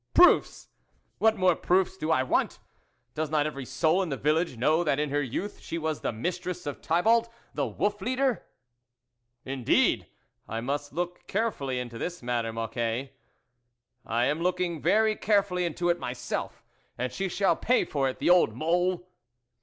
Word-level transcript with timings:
"Proofs! 0.15 0.67
What 1.19 1.37
more 1.37 1.55
proofs 1.55 1.95
do 1.95 2.07
1 2.07 2.27
want! 2.27 2.57
Does 3.13 3.29
not 3.29 3.45
every 3.45 3.65
soul 3.65 4.01
in 4.01 4.09
the 4.09 4.17
village 4.17 4.57
know 4.57 4.83
that 4.83 4.99
in 4.99 5.11
her 5.11 5.21
youth 5.21 5.59
she 5.59 5.77
was 5.77 6.01
the 6.01 6.11
Mistress 6.11 6.65
of 6.65 6.81
Thibault, 6.83 7.25
the 7.53 7.67
wolf 7.67 8.01
leader?"" 8.01 8.47
Indeed! 9.45 10.07
I 10.49 10.59
must 10.59 10.91
look 10.91 11.27
carefully 11.27 11.77
into 11.79 11.99
this 11.99 12.23
matter, 12.23 12.51
Mocquet."" 12.51 13.13
I 14.03 14.25
am 14.25 14.41
looking 14.41 14.81
very 14.81 15.15
carefully 15.15 15.65
into 15.65 15.89
it 15.89 15.99
myself, 15.99 16.63
and 16.97 17.11
she 17.13 17.29
shall 17.29 17.55
pay 17.55 17.85
for 17.85 18.09
it, 18.09 18.17
the 18.17 18.31
old 18.31 18.55
mole 18.55 19.05